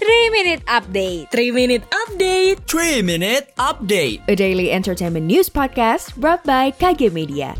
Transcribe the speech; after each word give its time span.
3 0.00 0.32
Minute 0.32 0.64
Update 0.64 1.28
3 1.28 1.52
Minute 1.52 1.84
Update 1.92 2.64
3 2.64 3.04
Minute 3.04 3.52
Update 3.60 4.24
A 4.24 4.32
daily 4.32 4.72
entertainment 4.72 5.28
news 5.28 5.52
podcast 5.52 6.16
brought 6.16 6.40
by 6.48 6.72
KG 6.72 7.12
Media 7.12 7.52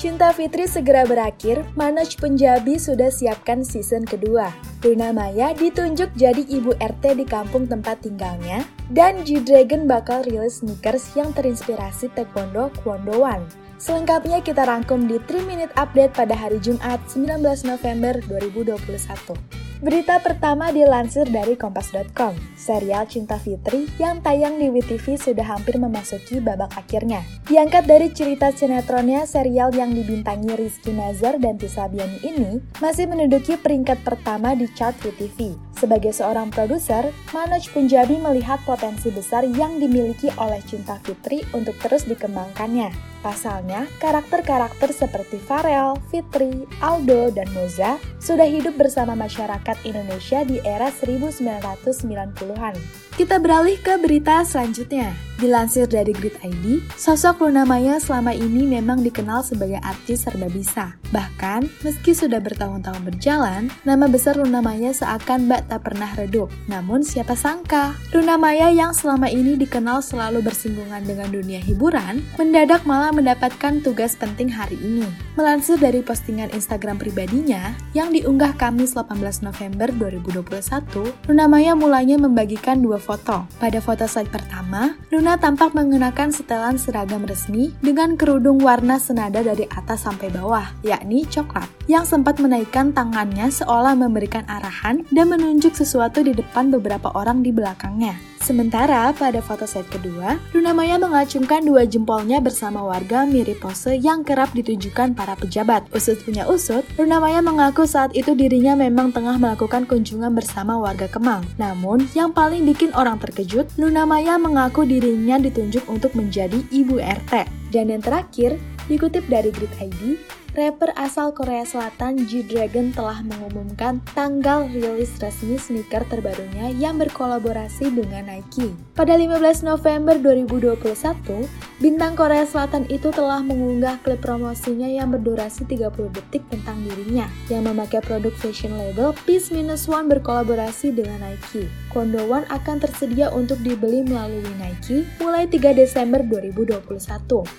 Cinta 0.00 0.32
Fitri 0.32 0.64
segera 0.64 1.04
berakhir, 1.04 1.60
Manoj 1.76 2.08
Punjabi 2.16 2.80
sudah 2.80 3.12
siapkan 3.12 3.68
season 3.68 4.08
kedua. 4.08 4.48
Luna 4.80 5.12
Maya 5.12 5.52
ditunjuk 5.52 6.16
jadi 6.16 6.40
ibu 6.48 6.72
RT 6.80 7.20
di 7.20 7.28
kampung 7.28 7.68
tempat 7.68 8.00
tinggalnya, 8.04 8.64
dan 8.88 9.28
G-Dragon 9.28 9.84
bakal 9.84 10.24
rilis 10.24 10.64
sneakers 10.64 11.04
yang 11.16 11.36
terinspirasi 11.36 12.08
taekwondo 12.16 12.72
Kwondo 12.80 13.24
One. 13.24 13.44
Selengkapnya 13.76 14.40
kita 14.40 14.64
rangkum 14.64 15.04
di 15.04 15.20
3 15.20 15.48
Minute 15.48 15.72
Update 15.76 16.16
pada 16.16 16.32
hari 16.32 16.60
Jumat 16.64 17.00
19 17.12 17.44
November 17.44 18.20
2021. 18.24 19.55
Berita 19.76 20.16
pertama 20.24 20.72
dilansir 20.72 21.28
dari 21.28 21.52
Kompas.com. 21.52 22.32
Serial 22.56 23.04
Cinta 23.04 23.36
Fitri 23.36 23.84
yang 24.00 24.24
tayang 24.24 24.56
di 24.56 24.72
WTV 24.72 25.20
sudah 25.20 25.44
hampir 25.44 25.76
memasuki 25.76 26.40
babak 26.40 26.72
akhirnya. 26.72 27.20
Diangkat 27.44 27.84
dari 27.84 28.08
cerita 28.08 28.48
sinetronnya, 28.48 29.28
serial 29.28 29.76
yang 29.76 29.92
dibintangi 29.92 30.56
Rizky 30.56 30.96
Nazar 30.96 31.36
dan 31.36 31.60
Tisa 31.60 31.92
Biani 31.92 32.24
ini 32.24 32.64
masih 32.80 33.04
menduduki 33.04 33.60
peringkat 33.60 34.00
pertama 34.00 34.56
di 34.56 34.64
chart 34.72 34.96
WTV. 35.04 35.60
Sebagai 35.76 36.16
seorang 36.16 36.48
produser, 36.48 37.12
Manoj 37.36 37.68
Punjabi 37.68 38.16
melihat 38.16 38.64
potensi 38.64 39.12
besar 39.12 39.44
yang 39.44 39.76
dimiliki 39.76 40.32
oleh 40.40 40.64
Cinta 40.64 40.96
Fitri 41.04 41.44
untuk 41.52 41.76
terus 41.84 42.08
dikembangkannya. 42.08 43.15
Pasalnya, 43.26 43.90
karakter-karakter 43.98 44.94
seperti 44.94 45.42
Farel, 45.42 45.98
Fitri, 46.14 46.62
Aldo, 46.78 47.34
dan 47.34 47.50
Moza 47.58 47.98
sudah 48.22 48.46
hidup 48.46 48.78
bersama 48.78 49.18
masyarakat 49.18 49.82
Indonesia 49.82 50.46
di 50.46 50.62
era 50.62 50.94
1990-an. 50.94 52.78
Kita 53.18 53.42
beralih 53.42 53.82
ke 53.82 53.98
berita 53.98 54.46
selanjutnya. 54.46 55.10
Dilansir 55.36 55.84
dari 55.84 56.16
Grid 56.16 56.36
ID, 56.40 56.80
sosok 56.96 57.44
Luna 57.44 57.68
Maya 57.68 58.00
selama 58.00 58.32
ini 58.32 58.64
memang 58.64 59.04
dikenal 59.04 59.44
sebagai 59.44 59.76
artis 59.84 60.24
serba 60.24 60.48
bisa. 60.48 60.96
Bahkan, 61.12 61.84
meski 61.84 62.16
sudah 62.16 62.40
bertahun-tahun 62.40 63.04
berjalan, 63.04 63.68
nama 63.84 64.08
besar 64.08 64.40
Luna 64.40 64.64
Maya 64.64 64.96
seakan 64.96 65.44
bak 65.44 65.68
tak 65.68 65.84
pernah 65.84 66.08
redup. 66.16 66.48
Namun 66.72 67.04
siapa 67.04 67.36
sangka, 67.36 67.96
Luna 68.16 68.40
Maya 68.40 68.72
yang 68.72 68.96
selama 68.96 69.28
ini 69.28 69.60
dikenal 69.60 70.00
selalu 70.00 70.40
bersinggungan 70.40 71.04
dengan 71.04 71.28
dunia 71.28 71.60
hiburan, 71.60 72.24
mendadak 72.40 72.88
malah 72.88 73.12
mendapatkan 73.16 73.80
tugas 73.80 74.12
penting 74.20 74.52
hari 74.52 74.76
ini. 74.76 75.08
Melansir 75.40 75.80
dari 75.80 76.04
postingan 76.04 76.52
Instagram 76.52 77.00
pribadinya, 77.00 77.72
yang 77.96 78.12
diunggah 78.12 78.52
Kamis 78.60 78.92
18 78.92 79.40
November 79.40 79.88
2021, 79.96 81.32
Luna 81.32 81.46
Maya 81.48 81.72
mulanya 81.72 82.20
membagikan 82.20 82.84
dua 82.84 83.00
foto. 83.00 83.48
Pada 83.56 83.80
foto 83.80 84.04
slide 84.04 84.28
pertama, 84.28 85.00
Luna 85.08 85.40
tampak 85.40 85.72
mengenakan 85.72 86.28
setelan 86.28 86.76
seragam 86.76 87.24
resmi 87.24 87.72
dengan 87.80 88.20
kerudung 88.20 88.60
warna 88.60 89.00
senada 89.00 89.40
dari 89.40 89.64
atas 89.72 90.04
sampai 90.04 90.28
bawah, 90.28 90.68
yakni 90.84 91.24
coklat, 91.24 91.66
yang 91.88 92.04
sempat 92.04 92.36
menaikkan 92.36 92.92
tangannya 92.92 93.48
seolah 93.48 93.96
memberikan 93.96 94.44
arahan 94.44 95.08
dan 95.08 95.32
menunjuk 95.32 95.72
sesuatu 95.72 96.20
di 96.20 96.36
depan 96.36 96.68
beberapa 96.68 97.08
orang 97.16 97.40
di 97.40 97.48
belakangnya. 97.48 98.35
Sementara 98.46 99.10
pada 99.10 99.42
foto 99.42 99.66
set 99.66 99.90
kedua, 99.90 100.38
Luna 100.54 100.70
Maya 100.70 101.02
mengacungkan 101.02 101.66
dua 101.66 101.82
jempolnya 101.82 102.38
bersama 102.38 102.78
warga 102.78 103.26
mirip 103.26 103.58
pose 103.58 103.98
yang 103.98 104.22
kerap 104.22 104.54
ditujukan 104.54 105.18
para 105.18 105.34
pejabat. 105.34 105.82
Usut 105.90 106.22
punya 106.22 106.46
usut, 106.46 106.86
Luna 106.94 107.18
Maya 107.18 107.42
mengaku 107.42 107.90
saat 107.90 108.14
itu 108.14 108.38
dirinya 108.38 108.78
memang 108.78 109.10
tengah 109.10 109.34
melakukan 109.34 109.82
kunjungan 109.90 110.30
bersama 110.30 110.78
warga 110.78 111.10
Kemang. 111.10 111.42
Namun, 111.58 112.06
yang 112.14 112.30
paling 112.30 112.62
bikin 112.62 112.94
orang 112.94 113.18
terkejut, 113.18 113.66
Luna 113.82 114.06
Maya 114.06 114.38
mengaku 114.38 114.86
dirinya 114.86 115.42
ditunjuk 115.42 115.82
untuk 115.90 116.14
menjadi 116.14 116.62
ibu 116.70 117.02
RT. 117.02 117.50
Dan 117.74 117.90
yang 117.90 117.98
terakhir, 117.98 118.62
dikutip 118.86 119.26
dari 119.26 119.50
Grid 119.50 119.74
ID, 119.82 120.22
rapper 120.56 120.88
asal 120.96 121.36
Korea 121.36 121.68
Selatan 121.68 122.24
G-Dragon 122.24 122.96
telah 122.96 123.20
mengumumkan 123.20 124.00
tanggal 124.16 124.64
rilis 124.72 125.12
resmi 125.20 125.60
sneaker 125.60 126.00
terbarunya 126.08 126.72
yang 126.72 126.96
berkolaborasi 126.96 127.92
dengan 127.92 128.32
Nike. 128.32 128.72
Pada 128.96 129.20
15 129.20 129.68
November 129.68 130.16
2021, 130.16 131.44
bintang 131.78 132.16
Korea 132.16 132.48
Selatan 132.48 132.88
itu 132.88 133.12
telah 133.12 133.44
mengunggah 133.44 134.00
klip 134.00 134.24
promosinya 134.24 134.88
yang 134.88 135.12
berdurasi 135.12 135.68
30 135.68 135.92
detik 136.10 136.42
tentang 136.48 136.80
dirinya, 136.82 137.28
yang 137.52 137.68
memakai 137.68 138.00
produk 138.00 138.32
fashion 138.32 138.74
label 138.80 139.12
Peace 139.28 139.52
Minus 139.52 139.84
One 139.86 140.08
berkolaborasi 140.08 140.96
dengan 140.96 141.20
Nike. 141.20 141.68
Kondo 141.92 142.28
One 142.28 142.44
akan 142.52 142.76
tersedia 142.80 143.32
untuk 143.32 143.56
dibeli 143.64 144.04
melalui 144.04 144.44
Nike 144.60 145.08
mulai 145.16 145.48
3 145.48 145.72
Desember 145.72 146.20
2021. 146.20 146.84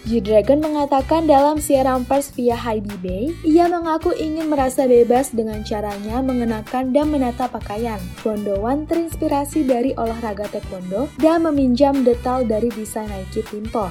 G-Dragon 0.05 0.59
mengatakan 0.61 1.25
dalam 1.25 1.57
siaran 1.57 2.05
pers 2.05 2.29
via 2.37 2.53
Hybe 2.53 2.87
eBay, 2.97 3.33
ia 3.43 3.65
mengaku 3.65 4.13
ingin 4.13 4.49
merasa 4.49 4.85
bebas 4.85 5.33
dengan 5.33 5.61
caranya 5.65 6.21
mengenakan 6.21 6.93
dan 6.93 7.09
menata 7.09 7.49
pakaian. 7.49 7.97
Bondowan 8.21 8.85
terinspirasi 8.85 9.65
dari 9.65 9.97
olahraga 9.97 10.45
taekwondo 10.49 11.09
dan 11.17 11.43
meminjam 11.43 12.05
detail 12.05 12.45
dari 12.45 12.69
desain 12.73 13.09
Nike 13.09 13.41
Timpo. 13.45 13.89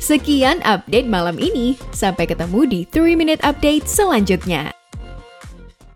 Sekian 0.00 0.64
update 0.64 1.06
malam 1.06 1.36
ini. 1.36 1.76
Sampai 1.92 2.24
ketemu 2.24 2.66
di 2.66 2.80
3 2.88 3.20
Minute 3.20 3.42
Update 3.44 3.86
selanjutnya. 3.86 4.79